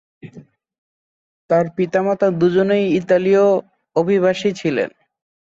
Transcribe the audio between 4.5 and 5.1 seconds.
ছিলেন।